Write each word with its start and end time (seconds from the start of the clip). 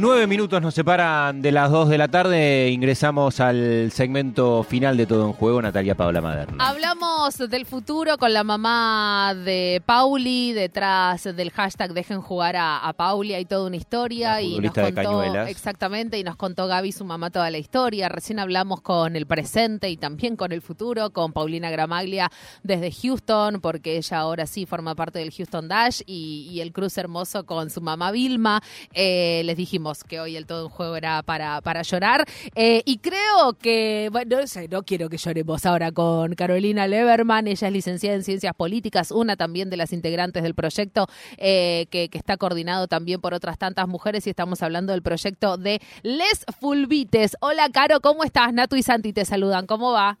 Nueve 0.00 0.28
minutos 0.28 0.62
nos 0.62 0.74
separan 0.74 1.42
de 1.42 1.50
las 1.50 1.72
dos 1.72 1.88
de 1.88 1.98
la 1.98 2.06
tarde. 2.06 2.68
Ingresamos 2.70 3.40
al 3.40 3.90
segmento 3.90 4.62
final 4.62 4.96
de 4.96 5.06
Todo 5.06 5.26
en 5.26 5.32
Juego, 5.32 5.60
Natalia 5.60 5.96
Paola 5.96 6.20
Maderna. 6.20 6.64
Hablamos 6.64 7.36
del 7.36 7.66
futuro 7.66 8.16
con 8.16 8.32
la 8.32 8.44
mamá 8.44 9.34
de 9.34 9.82
Pauli, 9.84 10.52
detrás 10.52 11.24
del 11.24 11.50
hashtag 11.50 11.94
Dejen 11.94 12.20
jugar 12.20 12.54
a, 12.56 12.94
Pauli. 12.96 13.34
Hay 13.34 13.44
toda 13.44 13.66
una 13.66 13.74
historia 13.74 14.40
y 14.40 14.60
nos 14.60 14.72
contó 14.72 15.24
exactamente 15.46 16.16
y 16.16 16.22
nos 16.22 16.36
contó 16.36 16.68
Gaby 16.68 16.92
su 16.92 17.04
mamá 17.04 17.30
toda 17.30 17.50
la 17.50 17.58
historia. 17.58 18.08
Recién 18.08 18.38
hablamos 18.38 18.80
con 18.82 19.16
el 19.16 19.26
presente 19.26 19.90
y 19.90 19.96
también 19.96 20.36
con 20.36 20.52
el 20.52 20.62
futuro, 20.62 21.10
con 21.10 21.32
Paulina 21.32 21.70
Gramaglia 21.70 22.30
desde 22.62 22.92
Houston, 22.92 23.60
porque 23.60 23.96
ella 23.96 24.20
ahora 24.20 24.46
sí 24.46 24.64
forma 24.64 24.94
parte 24.94 25.18
del 25.18 25.32
Houston 25.32 25.66
Dash 25.66 26.02
y, 26.06 26.60
el 26.60 26.72
cruce 26.72 27.00
hermoso 27.00 27.46
con 27.46 27.68
su 27.70 27.80
mamá 27.80 28.12
Vilma. 28.12 28.62
Eh, 28.92 29.42
les 29.44 29.56
dijimos 29.56 29.87
que 30.04 30.20
hoy 30.20 30.36
el 30.36 30.46
todo 30.46 30.66
un 30.66 30.70
juego 30.70 30.96
era 30.96 31.22
para, 31.22 31.60
para 31.60 31.82
llorar. 31.82 32.24
Eh, 32.54 32.82
y 32.84 32.98
creo 32.98 33.54
que, 33.60 34.08
bueno, 34.12 34.40
no 34.40 34.46
sé, 34.46 34.68
no 34.68 34.82
quiero 34.82 35.08
que 35.08 35.16
lloremos 35.16 35.64
ahora 35.66 35.92
con 35.92 36.34
Carolina 36.34 36.86
Leverman. 36.86 37.46
Ella 37.46 37.68
es 37.68 37.72
licenciada 37.72 38.16
en 38.16 38.22
Ciencias 38.22 38.54
Políticas, 38.54 39.10
una 39.10 39.36
también 39.36 39.70
de 39.70 39.76
las 39.76 39.92
integrantes 39.92 40.42
del 40.42 40.54
proyecto 40.54 41.06
eh, 41.36 41.86
que, 41.90 42.08
que, 42.08 42.18
está 42.18 42.36
coordinado 42.36 42.86
también 42.88 43.20
por 43.20 43.34
otras 43.34 43.58
tantas 43.58 43.88
mujeres. 43.88 44.26
Y 44.26 44.30
estamos 44.30 44.62
hablando 44.62 44.92
del 44.92 45.02
proyecto 45.02 45.56
de 45.56 45.80
Les 46.02 46.44
Fulvites. 46.60 47.36
Hola, 47.40 47.68
Caro, 47.72 48.00
¿cómo 48.00 48.24
estás? 48.24 48.52
Nato 48.52 48.76
y 48.76 48.82
Santi 48.82 49.12
te 49.12 49.24
saludan. 49.24 49.66
¿Cómo 49.66 49.92
va? 49.92 50.18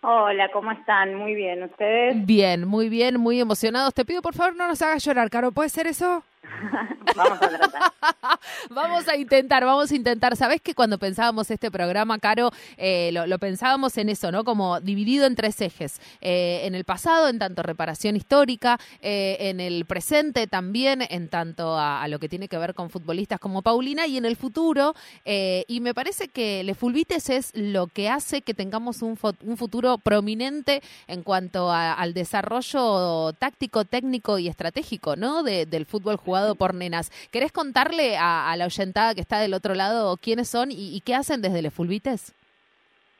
Hola, 0.00 0.48
¿cómo 0.52 0.70
están? 0.70 1.16
Muy 1.16 1.34
bien, 1.34 1.64
¿ustedes? 1.64 2.24
Bien, 2.24 2.66
muy 2.66 2.88
bien, 2.88 3.18
muy 3.18 3.40
emocionados. 3.40 3.92
Te 3.94 4.04
pido 4.04 4.22
por 4.22 4.34
favor 4.34 4.54
no 4.54 4.68
nos 4.68 4.80
hagas 4.80 5.04
llorar, 5.04 5.28
Caro. 5.28 5.50
¿Puede 5.50 5.70
ser 5.70 5.88
eso? 5.88 6.22
vamos 8.70 9.08
a 9.08 9.16
intentar, 9.16 9.64
vamos 9.64 9.90
a 9.90 9.94
intentar. 9.94 10.36
Sabes 10.36 10.60
que 10.60 10.74
cuando 10.74 10.98
pensábamos 10.98 11.50
este 11.50 11.70
programa, 11.70 12.18
Caro, 12.18 12.50
eh, 12.76 13.10
lo, 13.12 13.38
pensábamos 13.38 13.96
en 13.98 14.08
eso, 14.08 14.32
¿no? 14.32 14.44
Como 14.44 14.80
dividido 14.80 15.26
en 15.26 15.34
tres 15.34 15.60
ejes. 15.60 16.00
Eh, 16.20 16.62
en 16.64 16.74
el 16.74 16.84
pasado, 16.84 17.28
en 17.28 17.38
tanto 17.38 17.62
reparación 17.62 18.16
histórica, 18.16 18.78
eh, 19.00 19.36
en 19.40 19.60
el 19.60 19.84
presente 19.84 20.46
también, 20.46 21.02
en 21.08 21.28
tanto 21.28 21.78
a, 21.78 22.06
lo 22.08 22.18
que 22.18 22.28
tiene 22.28 22.48
que 22.48 22.58
ver 22.58 22.74
con 22.74 22.90
futbolistas 22.90 23.38
como 23.38 23.62
Paulina, 23.62 24.06
y 24.06 24.16
en 24.16 24.24
el 24.24 24.36
futuro. 24.36 24.94
y 25.24 25.80
me 25.80 25.94
parece 25.94 26.28
que 26.28 26.62
Le 26.64 26.74
Fulvites 26.74 27.30
es 27.30 27.52
lo 27.54 27.86
que 27.86 28.08
hace 28.08 28.42
que 28.42 28.54
tengamos 28.54 29.02
un 29.02 29.16
futuro 29.16 29.98
prominente 29.98 30.82
en 31.06 31.22
cuanto 31.22 31.70
al 31.70 32.14
desarrollo 32.14 33.32
táctico, 33.34 33.84
técnico 33.84 34.38
y 34.38 34.48
estratégico, 34.48 35.16
¿no? 35.16 35.42
del 35.42 35.86
fútbol 35.86 36.16
jugado 36.16 36.47
por 36.54 36.74
nenas. 36.74 37.10
¿Querés 37.30 37.52
contarle 37.52 38.16
a, 38.18 38.54
la 38.56 38.66
oyentada 38.66 39.14
que 39.14 39.20
está 39.20 39.38
del 39.38 39.54
otro 39.54 39.74
lado 39.74 40.16
quiénes 40.16 40.48
son 40.48 40.68
y, 40.70 41.00
qué 41.04 41.14
hacen 41.14 41.42
desde 41.42 41.62
Le 41.62 41.70
Fulvites? 41.70 42.34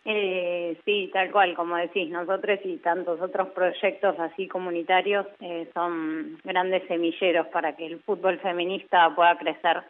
Eh, 0.05 0.79
sí, 0.85 1.11
tal 1.13 1.31
cual, 1.31 1.55
como 1.55 1.77
decís, 1.77 2.09
nosotros 2.09 2.59
y 2.65 2.79
tantos 2.79 3.21
otros 3.21 3.49
proyectos 3.49 4.19
así 4.19 4.49
comunitarios 4.49 5.27
eh, 5.41 5.69
son 5.75 6.39
grandes 6.45 6.87
semilleros 6.89 7.47
para 7.49 7.77
que 7.77 7.87
el 7.87 8.01
fútbol 8.01 8.39
feminista 8.39 9.15
pueda 9.15 9.37
crecer 9.37 9.83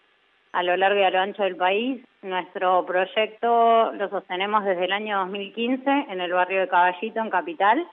a 0.52 0.62
lo 0.62 0.76
largo 0.76 0.98
y 0.98 1.04
a 1.04 1.10
lo 1.10 1.20
ancho 1.20 1.42
del 1.42 1.56
país. 1.56 2.04
Nuestro 2.22 2.84
proyecto 2.84 3.92
lo 3.92 4.08
sostenemos 4.08 4.64
desde 4.64 4.86
el 4.86 4.92
año 4.92 5.18
2015 5.20 6.06
en 6.08 6.20
el 6.20 6.32
barrio 6.32 6.60
de 6.60 6.68
Caballito, 6.68 7.20
en 7.20 7.30
Capital. 7.30 7.86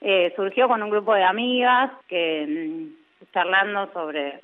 Eh, 0.00 0.32
surgió 0.36 0.68
con 0.68 0.82
un 0.82 0.90
grupo 0.90 1.14
de 1.14 1.24
amigas 1.24 1.90
que 2.06 2.46
mm, 2.46 3.32
charlando 3.32 3.90
sobre 3.92 4.40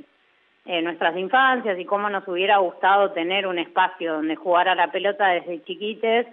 eh, 0.66 0.82
nuestras 0.82 1.16
infancias 1.16 1.78
y 1.78 1.84
cómo 1.84 2.08
nos 2.08 2.26
hubiera 2.26 2.58
gustado 2.58 3.12
tener 3.12 3.46
un 3.46 3.58
espacio 3.58 4.14
donde 4.14 4.36
jugar 4.36 4.68
a 4.68 4.74
la 4.74 4.90
pelota 4.90 5.28
desde 5.28 5.62
chiquites. 5.64 6.26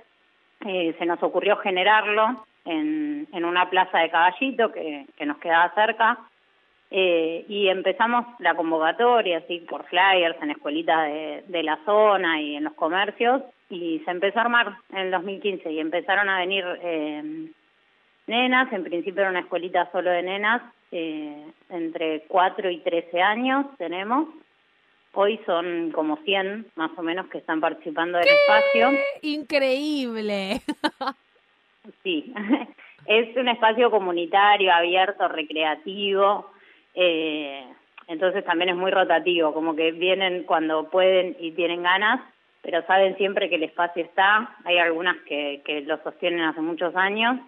Eh, 0.66 0.96
se 0.98 1.06
nos 1.06 1.22
ocurrió 1.24 1.58
generarlo 1.58 2.46
en, 2.66 3.28
en 3.34 3.46
una 3.46 3.70
plaza 3.70 4.00
de 4.00 4.10
caballito 4.10 4.72
que, 4.72 5.06
que 5.18 5.26
nos 5.26 5.38
quedaba 5.38 5.74
cerca 5.74 6.20
eh, 6.94 7.46
y 7.48 7.70
empezamos 7.70 8.26
la 8.40 8.54
convocatoria 8.54 9.38
así 9.38 9.60
por 9.60 9.86
flyers 9.86 10.36
en 10.42 10.52
escuelitas 10.52 11.08
de, 11.08 11.44
de 11.48 11.64
la 11.64 11.80
zona 11.86 12.42
y 12.42 12.58
en 12.58 12.66
los 12.66 12.74
comercios 12.74 13.42
y 13.70 14.00
se 14.04 14.12
empezó 14.12 14.40
a 14.40 14.42
armar 14.44 14.76
en 14.92 15.00
el 15.00 15.12
2015 15.12 15.72
y 15.72 15.80
empezaron 15.80 16.28
a 16.28 16.40
venir 16.40 16.66
eh, 16.84 17.50
nenas, 18.28 18.74
en 18.74 18.84
principio 18.84 19.22
era 19.22 19.30
una 19.30 19.40
escuelita 19.40 19.90
solo 19.94 20.12
de 20.12 20.22
nenas 20.22 20.62
eh, 20.92 21.46
entre 21.70 22.24
4 22.28 22.70
y 22.70 22.80
13 22.80 23.22
años 23.22 23.66
tenemos. 23.78 24.28
Hoy 25.14 25.40
son 25.46 25.92
como 25.92 26.18
100 26.18 26.68
más 26.76 26.92
o 26.98 27.02
menos 27.02 27.28
que 27.28 27.38
están 27.38 27.60
participando 27.62 28.18
del 28.18 28.28
espacio. 28.28 28.90
Increíble. 29.22 30.62
sí, 32.04 32.34
es 33.06 33.36
un 33.38 33.48
espacio 33.48 33.90
comunitario, 33.90 34.74
abierto, 34.74 35.28
recreativo. 35.28 36.52
Eh, 36.94 37.66
entonces 38.08 38.44
también 38.44 38.70
es 38.70 38.76
muy 38.76 38.92
rotativo, 38.92 39.54
como 39.54 39.76
que 39.76 39.92
vienen 39.92 40.44
cuando 40.44 40.90
pueden 40.90 41.38
y 41.40 41.52
tienen 41.52 41.84
ganas, 41.84 42.22
pero 42.62 42.86
saben 42.86 43.16
siempre 43.16 43.50
que 43.50 43.56
el 43.56 43.64
espacio 43.64 44.04
está. 44.04 44.56
Hay 44.66 44.78
algunas 44.78 45.18
que, 45.24 45.62
que 45.64 45.82
lo 45.82 45.98
sostienen 46.04 46.42
hace 46.42 46.60
muchos 46.60 46.96
años 46.96 47.40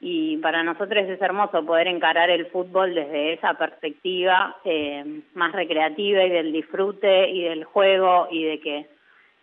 y 0.00 0.38
para 0.38 0.62
nosotros 0.62 1.04
es 1.06 1.20
hermoso 1.20 1.64
poder 1.64 1.86
encarar 1.86 2.30
el 2.30 2.46
fútbol 2.46 2.94
desde 2.94 3.34
esa 3.34 3.54
perspectiva 3.54 4.56
eh, 4.64 5.04
más 5.34 5.52
recreativa 5.52 6.24
y 6.24 6.30
del 6.30 6.52
disfrute 6.52 7.28
y 7.28 7.42
del 7.42 7.64
juego 7.64 8.28
y 8.30 8.44
de 8.44 8.60
que 8.60 8.86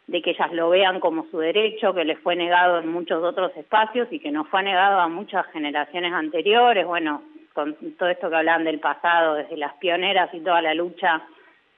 de 0.08 0.22
que 0.22 0.30
ellas 0.32 0.54
lo 0.54 0.70
vean 0.70 1.02
como 1.02 1.26
su 1.30 1.38
derecho, 1.38 1.94
que 1.94 2.06
les 2.06 2.18
fue 2.20 2.36
negado 2.38 2.80
en 2.80 2.88
muchos 2.88 3.22
otros 3.22 3.52
espacios 3.58 4.08
y 4.10 4.20
que 4.20 4.32
nos 4.32 4.48
fue 4.48 4.64
negado 4.64 5.02
a 5.02 5.10
muchas 5.10 5.46
generaciones 5.48 6.14
anteriores, 6.14 6.86
bueno, 6.86 7.24
con 7.52 7.76
todo 7.98 8.08
esto 8.08 8.30
que 8.30 8.38
hablan 8.38 8.64
del 8.64 8.80
pasado, 8.80 9.36
desde 9.36 9.58
las 9.58 9.74
pioneras 9.74 10.34
y 10.34 10.40
toda 10.40 10.62
la 10.62 10.74
lucha 10.74 11.24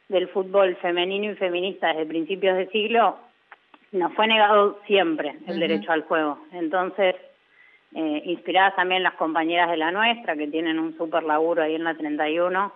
del 0.09 0.28
fútbol 0.28 0.75
femenino 0.75 1.31
y 1.31 1.35
feminista 1.38 1.88
desde 1.88 2.06
principios 2.06 2.56
de 2.56 2.68
siglo, 2.68 3.18
nos 3.94 4.13
fue 4.13 4.28
negado 4.28 4.79
siempre 4.85 5.35
el 5.47 5.59
derecho 5.59 5.91
al 5.91 6.03
juego. 6.03 6.38
Entonces, 6.51 7.16
eh, 7.95 8.22
inspiradas 8.25 8.75
también 8.75 9.03
las 9.03 9.16
compañeras 9.16 9.69
de 9.69 9.77
la 9.77 9.91
nuestra, 9.91 10.35
que 10.35 10.47
tienen 10.47 10.79
un 10.79 10.95
súper 10.97 11.23
laburo 11.23 11.63
ahí 11.63 11.75
en 11.75 11.83
la 11.83 11.95
31, 11.95 12.72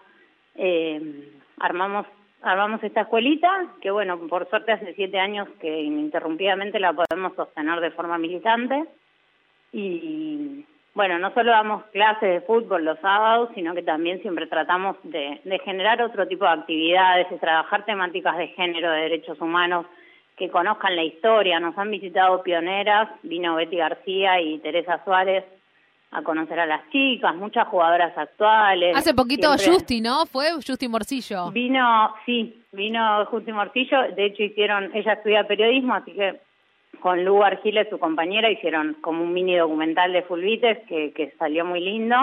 eh, 0.56 1.30
armamos 1.60 2.06
armamos 2.44 2.84
esta 2.84 3.02
escuelita, 3.02 3.50
que 3.82 3.90
bueno, 3.90 4.20
por 4.28 4.50
suerte 4.50 4.74
hace 4.74 4.94
siete 4.96 5.18
años 5.18 5.48
que 5.62 5.82
ininterrumpidamente 5.82 6.80
la 6.80 6.94
podemos 6.94 7.34
sostener 7.36 7.80
de 7.80 7.92
forma 7.92 8.18
militante. 8.18 8.84
Y 9.72 10.66
bueno, 10.94 11.18
no 11.20 11.34
solo 11.34 11.52
damos 11.52 11.86
clases 11.86 12.30
de 12.30 12.42
fútbol 12.42 12.84
los 12.84 13.00
sábados, 13.00 13.50
sino 13.56 13.74
que 13.74 13.82
también 13.82 14.22
siempre 14.22 14.48
tratamos 14.48 14.98
de, 15.04 15.40
de 15.44 15.60
generar 15.60 16.02
otro 16.02 16.28
tipo 16.28 16.44
de 16.44 16.52
actividades, 16.52 17.30
de 17.30 17.40
trabajar 17.40 17.86
temáticas 17.86 18.38
de 18.38 18.50
género, 18.50 18.92
de 18.92 19.02
derechos 19.02 19.40
humanos, 19.40 19.86
que 20.38 20.50
conozcan 20.50 20.96
la 20.96 21.04
historia. 21.04 21.60
Nos 21.60 21.78
han 21.78 21.92
visitado 21.92 22.44
pioneras, 22.44 23.10
vino 23.24 23.56
Betty 23.56 23.78
García 23.78 24.42
y 24.42 24.60
Teresa 24.60 25.04
Suárez 25.04 25.44
a 26.14 26.22
conocer 26.22 26.60
a 26.60 26.66
las 26.66 26.88
chicas, 26.92 27.36
muchas 27.36 27.68
jugadoras 27.68 28.16
actuales. 28.16 28.96
Hace 28.96 29.14
poquito 29.14 29.50
Justi, 29.54 30.00
¿no? 30.00 30.26
Fue 30.28 30.52
Justi 30.54 30.88
Morcillo. 30.88 31.52
Vino, 31.52 32.14
sí, 32.26 32.62
vino 32.72 33.26
Justi 33.26 33.52
Morcillo. 33.52 33.98
De 34.16 34.28
hecho, 34.28 34.44
hicieron, 34.44 34.92
ella 34.94 35.14
estudia 35.14 35.48
periodismo, 35.48 35.96
así 35.96 36.12
que 36.12 36.40
con 37.00 37.26
Lu 37.26 37.44
Argiles, 37.44 37.90
su 37.90 37.98
compañera, 37.98 38.50
hicieron 38.50 38.96
como 39.02 39.24
un 39.24 39.34
mini 39.34 39.56
documental 39.56 40.14
de 40.14 40.22
Fulvites 40.22 40.80
que, 40.88 41.12
que 41.14 41.32
salió 41.40 41.66
muy 41.66 41.80
lindo. 41.80 42.16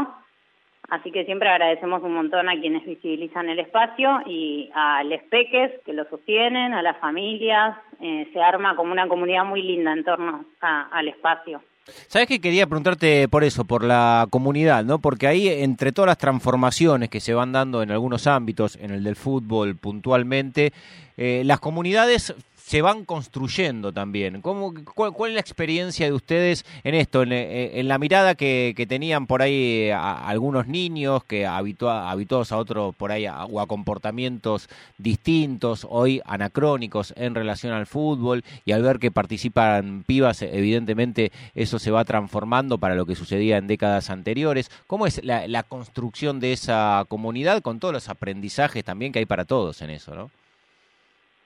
Así 0.90 1.12
que 1.12 1.25
siempre 1.25 1.48
agradecemos 1.48 2.02
un 2.02 2.14
montón 2.14 2.48
a 2.48 2.60
quienes 2.60 2.84
visibilizan 2.84 3.48
el 3.48 3.60
espacio 3.60 4.22
y 4.26 4.70
a 4.75 5.04
los 5.04 5.22
peques 5.31 5.70
que 5.87 5.92
lo 5.92 6.04
sostienen, 6.10 6.75
a 6.75 6.82
las 6.82 6.98
familias. 6.98 7.76
Eh, 8.00 8.28
se 8.32 8.40
arma 8.40 8.75
como 8.75 8.90
una 8.92 9.06
comunidad 9.06 9.44
muy 9.44 9.62
linda 9.62 9.92
en 9.92 10.04
torno 10.04 10.44
al 10.60 11.08
espacio. 11.08 11.62
¿Sabes 12.08 12.28
que 12.28 12.40
quería 12.40 12.66
preguntarte 12.66 13.28
por 13.28 13.44
eso, 13.44 13.64
por 13.64 13.84
la 13.84 14.26
comunidad, 14.31 14.84
¿no? 14.84 14.98
Porque 14.98 15.26
ahí, 15.26 15.48
entre 15.48 15.92
todas 15.92 16.08
las 16.08 16.19
transformaciones 16.19 17.08
que 17.08 17.20
se 17.20 17.34
van 17.34 17.52
dando 17.52 17.82
en 17.82 17.90
algunos 17.90 18.26
ámbitos, 18.26 18.76
en 18.76 18.90
el 18.90 19.04
del 19.04 19.16
fútbol 19.16 19.76
puntualmente, 19.76 20.72
eh, 21.16 21.43
las 21.44 21.60
comunidades 21.60 22.34
se 22.70 22.82
van 22.82 23.05
construyendo 23.05 23.93
también. 23.93 24.43
¿Cómo, 24.43 24.72
cuál, 24.94 25.32
es 25.32 25.34
la 25.34 25.40
experiencia 25.40 26.06
de 26.06 26.12
ustedes 26.12 26.64
en 26.84 26.94
esto, 26.94 27.25
en, 27.25 27.32
eh, 27.32 27.82
la 27.82 27.99
mirada 27.99 28.37
que, 28.37 28.87
tenían 28.88 29.26
por 29.26 29.43
ahí 29.43 29.88
eh, 29.88 29.93
algunos 29.93 30.69
niños 30.69 31.25
que 31.25 31.46
habituados 31.46 32.52
a 32.52 32.56
otro 32.56 32.94
por 32.96 33.11
ahí 33.11 33.26
o 33.26 33.61
a 33.61 33.67
comportamientos 33.67 34.69
distintos, 34.99 35.84
hoy 35.90 36.22
anacrónicos 36.25 37.12
en 37.17 37.34
relación 37.34 37.72
al 37.72 37.88
fútbol 37.88 38.44
y 38.64 38.70
al 38.70 38.84
ver 38.84 39.00
que 39.00 39.11
participan 39.11 40.05
pibas, 40.06 40.40
evidentemente 40.43 41.32
eso 41.56 41.81
se 41.81 41.90
va 41.90 42.05
transformando 42.05 42.78
para 42.78 42.94
lo 42.94 43.05
que 43.05 43.17
sucedía 43.17 43.56
en 43.56 43.67
décadas 43.67 44.11
anteriores. 44.11 44.70
¿Cómo 44.87 45.08
es 45.08 45.25
la, 45.25 45.49
la 45.49 45.64
construcción 45.64 46.38
de 46.38 46.52
esa 46.52 47.05
comunidad 47.08 47.62
con 47.62 47.81
todos 47.81 47.94
los 47.94 48.08
aprendizajes 48.08 48.84
también 48.84 49.11
que 49.11 49.19
hay 49.19 49.26
para 49.26 49.44
todos 49.44 49.82
en 49.82 49.90
eso, 49.90 50.14
no? 50.14 50.31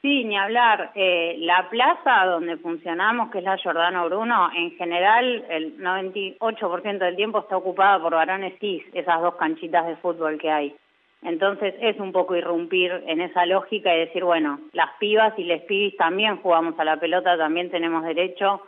Sí, 0.04 0.22
ni 0.22 0.36
hablar. 0.36 0.90
Eh, 0.94 1.36
la 1.38 1.70
plaza 1.70 2.26
donde 2.26 2.58
funcionamos, 2.58 3.30
que 3.30 3.38
es 3.38 3.44
la 3.44 3.56
Giordano 3.56 4.04
Bruno, 4.04 4.50
en 4.54 4.72
general 4.72 5.46
el 5.48 5.78
98% 5.78 6.98
del 6.98 7.16
tiempo 7.16 7.38
está 7.38 7.56
ocupada 7.56 7.98
por 8.02 8.12
varones 8.12 8.52
cis, 8.60 8.82
esas 8.92 9.22
dos 9.22 9.36
canchitas 9.36 9.86
de 9.86 9.96
fútbol 9.96 10.36
que 10.38 10.50
hay. 10.50 10.76
Entonces 11.22 11.74
es 11.80 11.98
un 11.98 12.12
poco 12.12 12.36
irrumpir 12.36 12.92
en 13.06 13.22
esa 13.22 13.46
lógica 13.46 13.96
y 13.96 14.00
decir, 14.00 14.24
bueno, 14.24 14.60
las 14.74 14.90
pibas 14.98 15.32
y 15.38 15.44
les 15.44 15.62
pibis 15.62 15.96
también 15.96 16.36
jugamos 16.36 16.78
a 16.78 16.84
la 16.84 16.98
pelota, 16.98 17.38
también 17.38 17.70
tenemos 17.70 18.04
derecho 18.04 18.60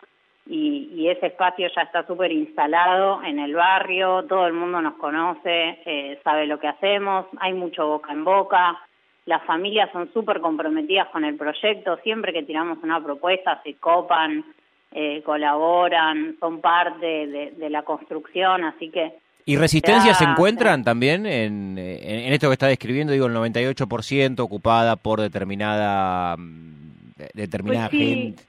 y, 0.47 1.07
ese 1.07 1.27
espacio 1.27 1.69
ya 1.69 1.83
está 1.83 2.07
súper 2.07 2.33
instalado 2.33 3.23
en 3.23 3.41
el 3.41 3.55
barrio, 3.55 4.25
todo 4.25 4.47
el 4.47 4.55
mundo 4.55 4.81
nos 4.81 4.95
conoce, 4.95 5.81
eh, 5.85 6.19
sabe 6.25 6.47
lo 6.47 6.59
que 6.59 6.69
hacemos, 6.69 7.27
hay 7.41 7.53
mucho 7.53 7.87
boca 7.87 8.11
en 8.11 8.25
boca 8.25 8.79
las 9.27 9.45
familias 9.45 9.91
son 9.93 10.11
súper 10.13 10.41
comprometidas 10.41 11.09
con 11.09 11.25
el 11.25 11.37
proyecto, 11.37 11.99
siempre 12.03 12.33
que 12.33 12.45
tiramos 12.45 12.79
una 12.83 13.03
propuesta 13.03 13.61
se 13.65 13.75
copan, 13.75 14.45
eh, 14.93 15.21
colaboran, 15.25 16.37
son 16.39 16.61
parte 16.61 17.27
de, 17.27 17.71
la 17.71 17.83
construcción, 17.83 18.65
así 18.65 18.89
que... 18.89 19.15
¿Y 19.45 19.57
resistencia 19.57 20.15
se 20.15 20.25
encuentran 20.25 20.83
también 20.83 21.27
en, 21.27 21.77
en, 21.79 22.33
esto 22.33 22.49
que 22.49 22.55
está 22.55 22.67
describiendo? 22.67 23.13
Digo, 23.13 23.27
el 23.27 23.35
98% 23.35 24.41
ocupada 24.41 24.97
por 24.97 25.21
determinada, 25.21 26.37
mm, 26.37 27.11
determinada 27.35 27.89
pues 27.89 28.03
gente. 28.03 28.43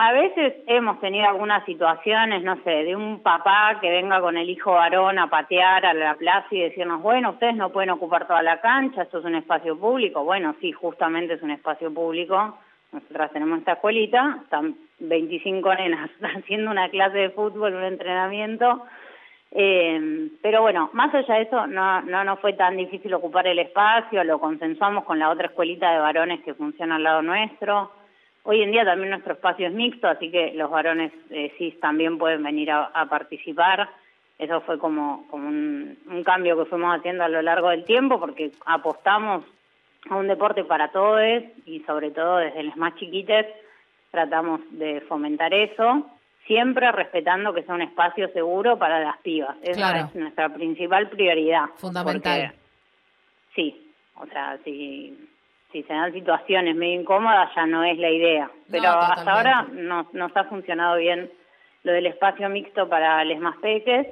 A 0.00 0.12
veces 0.12 0.54
hemos 0.68 1.00
tenido 1.00 1.26
algunas 1.26 1.64
situaciones, 1.64 2.44
no 2.44 2.54
sé, 2.62 2.70
de 2.70 2.94
un 2.94 3.20
papá 3.20 3.78
que 3.80 3.90
venga 3.90 4.20
con 4.20 4.36
el 4.36 4.48
hijo 4.48 4.70
varón 4.70 5.18
a 5.18 5.28
patear 5.28 5.84
a 5.84 5.92
la 5.92 6.14
plaza 6.14 6.46
y 6.52 6.60
decirnos, 6.60 7.02
bueno, 7.02 7.30
ustedes 7.30 7.56
no 7.56 7.72
pueden 7.72 7.90
ocupar 7.90 8.28
toda 8.28 8.40
la 8.44 8.60
cancha, 8.60 9.02
esto 9.02 9.18
es 9.18 9.24
un 9.24 9.34
espacio 9.34 9.76
público. 9.76 10.22
Bueno, 10.22 10.54
sí, 10.60 10.70
justamente 10.70 11.34
es 11.34 11.42
un 11.42 11.50
espacio 11.50 11.92
público. 11.92 12.56
Nosotras 12.92 13.32
tenemos 13.32 13.58
esta 13.58 13.72
escuelita, 13.72 14.38
están 14.44 14.76
25 15.00 15.74
nenas 15.74 16.10
haciendo 16.36 16.70
una 16.70 16.88
clase 16.90 17.18
de 17.18 17.30
fútbol, 17.30 17.74
un 17.74 17.82
entrenamiento. 17.82 18.84
Eh, 19.50 20.30
pero 20.40 20.60
bueno, 20.62 20.90
más 20.92 21.12
allá 21.12 21.34
de 21.34 21.42
eso, 21.42 21.66
no, 21.66 22.02
no 22.02 22.22
nos 22.22 22.38
fue 22.38 22.52
tan 22.52 22.76
difícil 22.76 23.12
ocupar 23.14 23.48
el 23.48 23.58
espacio, 23.58 24.22
lo 24.22 24.38
consensuamos 24.38 25.02
con 25.02 25.18
la 25.18 25.28
otra 25.28 25.48
escuelita 25.48 25.90
de 25.90 25.98
varones 25.98 26.40
que 26.44 26.54
funciona 26.54 26.94
al 26.94 27.02
lado 27.02 27.20
nuestro 27.22 27.97
Hoy 28.50 28.62
en 28.62 28.72
día 28.72 28.82
también 28.82 29.10
nuestro 29.10 29.34
espacio 29.34 29.66
es 29.66 29.74
mixto, 29.74 30.08
así 30.08 30.30
que 30.30 30.54
los 30.54 30.70
varones 30.70 31.12
eh, 31.28 31.52
cis 31.58 31.78
también 31.80 32.16
pueden 32.16 32.42
venir 32.42 32.70
a, 32.70 33.04
participar. 33.04 33.90
Eso 34.38 34.62
fue 34.62 34.78
como, 34.78 35.26
como 35.28 35.48
un, 35.48 36.22
cambio 36.24 36.56
que 36.56 36.64
fuimos 36.64 36.98
haciendo 36.98 37.24
a 37.24 37.28
lo 37.28 37.42
largo 37.42 37.68
del 37.68 37.84
tiempo 37.84 38.18
porque 38.18 38.52
apostamos 38.64 39.44
a 40.08 40.16
un 40.16 40.28
deporte 40.28 40.64
para 40.64 40.90
todos 40.92 41.20
y 41.66 41.80
sobre 41.80 42.10
todo 42.10 42.38
desde 42.38 42.62
los 42.62 42.74
más 42.78 42.94
chiquites 42.94 43.44
tratamos 44.10 44.62
de 44.70 45.02
fomentar 45.02 45.52
eso, 45.52 46.06
siempre 46.46 46.90
respetando 46.90 47.52
que 47.52 47.64
sea 47.64 47.74
un 47.74 47.82
espacio 47.82 48.30
seguro 48.30 48.78
para 48.78 48.98
las 49.00 49.18
pibas. 49.18 49.58
Esa 49.60 50.06
es 50.06 50.14
nuestra 50.14 50.48
principal 50.54 51.10
prioridad. 51.10 51.66
Fundamental. 51.76 52.54
sí, 53.54 53.92
o 54.14 54.24
sea, 54.24 54.56
si 54.64 55.28
si 55.72 55.82
se 55.82 55.92
dan 55.92 56.12
situaciones 56.12 56.74
medio 56.74 57.00
incómodas 57.00 57.54
ya 57.54 57.66
no 57.66 57.84
es 57.84 57.98
la 57.98 58.10
idea. 58.10 58.50
Pero 58.70 58.88
hasta 58.88 59.32
ahora 59.32 59.66
no, 59.70 60.08
nos 60.12 60.36
ha 60.36 60.44
funcionado 60.44 60.96
bien 60.96 61.30
lo 61.82 61.92
del 61.92 62.06
espacio 62.06 62.48
mixto 62.48 62.88
para 62.88 63.22
les 63.24 63.40
más 63.40 63.56
peques. 63.58 64.06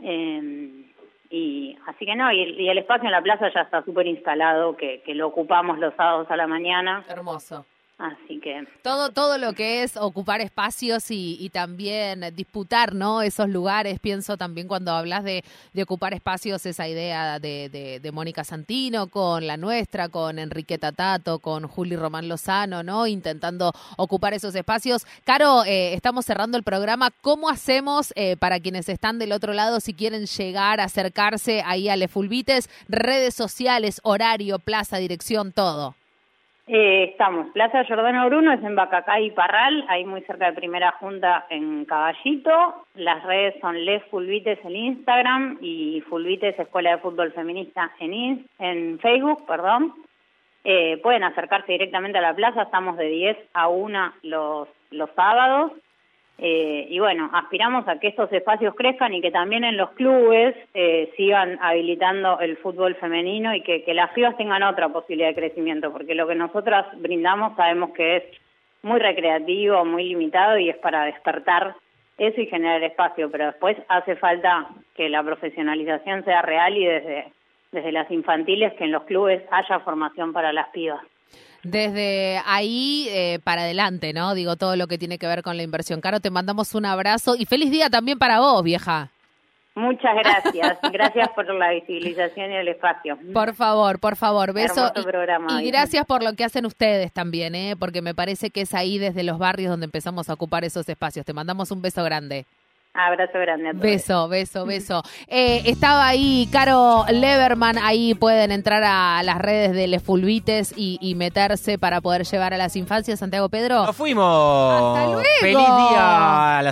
Eh, 0.00 0.84
y 1.30 1.78
así 1.86 2.04
que 2.04 2.14
no, 2.14 2.30
y, 2.30 2.68
el 2.68 2.78
espacio 2.78 3.06
en 3.06 3.12
la 3.12 3.22
plaza 3.22 3.50
ya 3.52 3.62
está 3.62 3.82
súper 3.84 4.06
instalado, 4.06 4.76
que, 4.76 5.00
que 5.02 5.14
lo 5.14 5.28
ocupamos 5.28 5.78
los 5.78 5.94
sábados 5.94 6.30
a 6.30 6.36
la 6.36 6.46
mañana. 6.46 7.04
Hermoso. 7.08 7.64
Así 8.02 8.40
que 8.40 8.66
todo 8.82 9.10
todo 9.10 9.38
lo 9.38 9.52
que 9.52 9.84
es 9.84 9.96
ocupar 9.96 10.40
espacios 10.40 11.04
y, 11.10 11.48
también 11.52 12.34
disputar, 12.34 12.96
¿no? 12.96 13.22
Esos 13.22 13.48
lugares. 13.48 14.00
Pienso 14.00 14.36
también 14.36 14.66
cuando 14.66 14.90
hablas 14.90 15.22
de, 15.22 15.44
ocupar 15.80 16.12
espacios 16.12 16.66
esa 16.66 16.88
idea 16.88 17.38
de, 17.38 18.00
de, 18.02 18.12
Mónica 18.12 18.42
Santino 18.42 19.06
con 19.06 19.46
la 19.46 19.56
nuestra, 19.56 20.08
con 20.08 20.40
Enriqueta 20.40 20.90
Tato, 20.90 21.38
con 21.38 21.68
Juli 21.68 21.94
Román 21.94 22.26
Lozano, 22.26 22.82
¿no? 22.82 23.06
Intentando 23.06 23.72
ocupar 23.96 24.34
esos 24.34 24.56
espacios. 24.56 25.06
Caro, 25.22 25.62
eh, 25.64 25.94
estamos 25.94 26.26
cerrando 26.26 26.58
el 26.58 26.64
programa. 26.64 27.12
¿Cómo 27.20 27.48
hacemos 27.48 28.12
eh, 28.16 28.36
para 28.36 28.58
quienes 28.58 28.88
están 28.88 29.20
del 29.20 29.30
otro 29.30 29.52
lado 29.52 29.78
si 29.78 29.94
quieren 29.94 30.26
llegar, 30.26 30.80
acercarse 30.80 31.62
ahí 31.64 31.88
a 31.88 31.94
Lefulvites? 31.94 32.68
Redes 32.88 33.34
sociales, 33.36 34.00
horario, 34.02 34.58
plaza, 34.58 34.96
dirección, 34.96 35.52
todo. 35.52 35.94
Eh, 36.68 37.04
estamos, 37.10 37.48
Plaza 37.52 37.84
Jordano 37.84 38.26
Bruno, 38.26 38.52
es 38.52 38.62
en 38.62 38.76
Bacacay 38.76 39.26
y 39.26 39.30
Parral, 39.32 39.84
ahí 39.88 40.04
muy 40.04 40.20
cerca 40.22 40.46
de 40.46 40.52
Primera 40.56 40.92
Junta 40.92 41.44
en 41.50 41.84
Caballito. 41.84 42.86
Las 42.94 43.24
redes 43.24 43.56
son 43.60 43.84
Les 43.84 44.02
Fulvites 44.04 44.64
en 44.64 44.76
Instagram 44.76 45.58
y 45.60 46.02
Fulvites 46.02 46.56
Escuela 46.58 46.92
de 46.92 46.98
Fútbol 46.98 47.32
Feminista 47.32 47.90
en, 47.98 48.46
en 48.60 48.98
Facebook, 49.00 49.44
perdón. 49.46 49.92
Eh, 50.62 51.00
pueden 51.02 51.24
acercarse 51.24 51.72
directamente 51.72 52.18
a 52.18 52.22
la 52.22 52.34
plaza, 52.34 52.62
estamos 52.62 52.96
de 52.96 53.06
10 53.06 53.36
a 53.54 53.66
1 53.66 54.12
los, 54.22 54.68
los 54.92 55.10
sábados 55.16 55.72
eh, 56.38 56.86
y 56.88 56.98
bueno, 56.98 57.30
aspiramos 57.32 57.86
a 57.86 58.00
que 58.00 58.08
estos 58.08 58.32
espacios 58.32 58.74
crezcan 58.74 59.14
y 59.14 59.20
que 59.20 59.30
también 59.30 59.64
en 59.64 59.76
los 59.76 59.90
clubes 59.90 60.56
eh, 60.74 61.12
sigan 61.16 61.58
habilitando 61.60 62.40
el 62.40 62.56
fútbol 62.56 62.96
femenino 62.96 63.54
y 63.54 63.60
que, 63.62 63.84
las 63.94 64.10
pibas 64.10 64.36
tengan 64.36 64.62
otra 64.62 64.88
posibilidad 64.88 65.28
de 65.28 65.34
crecimiento, 65.34 65.92
porque 65.92 66.14
lo 66.14 66.26
que 66.26 66.34
nosotras 66.34 66.86
brindamos 67.00 67.54
sabemos 67.56 67.90
que 67.90 68.16
es 68.16 68.24
muy 68.82 68.98
recreativo, 68.98 69.84
muy 69.84 70.04
limitado 70.08 70.58
y 70.58 70.70
es 70.70 70.76
para 70.78 71.04
despertar 71.04 71.76
eso 72.18 72.40
y 72.40 72.46
generar 72.46 72.82
espacio, 72.82 73.30
pero 73.30 73.46
después 73.46 73.76
hace 73.88 74.16
falta 74.16 74.68
que 74.96 75.08
la 75.08 75.22
profesionalización 75.22 76.24
sea 76.24 76.42
real 76.42 76.76
y 76.76 76.84
desde, 76.84 77.32
desde 77.70 77.92
las 77.92 78.10
infantiles 78.10 78.72
que 78.74 78.84
en 78.84 78.92
los 78.92 79.04
clubes 79.04 79.42
haya 79.50 79.80
formación 79.80 80.32
para 80.32 80.52
las 80.52 80.68
pibas 80.70 81.02
desde 81.62 82.40
ahí 82.46 83.06
eh, 83.10 83.38
para 83.44 83.62
adelante, 83.62 84.12
¿no? 84.12 84.34
Digo, 84.34 84.56
todo 84.56 84.76
lo 84.76 84.86
que 84.86 84.98
tiene 84.98 85.18
que 85.18 85.26
ver 85.26 85.42
con 85.42 85.56
la 85.56 85.62
inversión. 85.62 86.00
Caro, 86.00 86.20
te 86.20 86.30
mandamos 86.30 86.74
un 86.74 86.86
abrazo 86.86 87.34
y 87.38 87.46
feliz 87.46 87.70
día 87.70 87.90
también 87.90 88.18
para 88.18 88.40
vos, 88.40 88.62
vieja. 88.62 89.10
Muchas 89.74 90.14
gracias. 90.22 90.78
Gracias 90.92 91.28
por 91.30 91.48
la 91.54 91.70
visibilización 91.70 92.52
y 92.52 92.56
el 92.56 92.68
espacio. 92.68 93.18
Por 93.32 93.54
favor, 93.54 93.98
por 94.00 94.16
favor, 94.16 94.52
beso. 94.52 94.92
y, 95.60 95.70
gracias 95.70 96.04
por 96.04 96.22
lo 96.22 96.34
que 96.34 96.44
hacen 96.44 96.66
ustedes 96.66 97.10
también, 97.10 97.54
¿eh? 97.54 97.74
porque 97.78 98.02
me 98.02 98.14
parece 98.14 98.50
que 98.50 98.62
es 98.62 98.74
ahí 98.74 98.98
desde 98.98 99.22
los 99.22 99.38
barrios 99.38 99.70
donde 99.70 99.86
empezamos 99.86 100.28
a 100.28 100.34
ocupar 100.34 100.64
esos 100.64 100.86
espacios. 100.88 101.24
Te 101.24 101.32
mandamos 101.32 101.70
un 101.70 101.80
beso 101.80 102.04
grande. 102.04 102.44
Abrazo 102.94 103.38
grande 103.38 103.70
a 103.70 103.72
todos. 103.72 103.82
Beso, 103.82 104.28
beso, 104.28 104.66
beso. 104.66 105.02
Eh, 105.34 105.62
estaba 105.70 106.06
ahí 106.06 106.46
Caro 106.52 107.06
Leverman, 107.10 107.78
ahí 107.78 108.14
pueden 108.14 108.52
entrar 108.52 108.82
a 108.84 109.22
las 109.22 109.38
redes 109.38 109.72
de 109.72 109.86
Les 109.86 110.02
Fulvites 110.02 110.74
y, 110.76 111.14
meterse 111.16 111.78
para 111.78 112.00
poder 112.00 112.24
llevar 112.24 112.52
a 112.52 112.58
las 112.58 112.76
infancias. 112.76 113.20
Santiago 113.20 113.48
Pedro. 113.48 113.86
Nos 113.86 113.96
fuimos. 113.96 114.74
Hasta 114.74 115.06
luego. 115.06 115.22
Feliz 115.40 115.54
día 115.56 116.58
a 116.58 116.62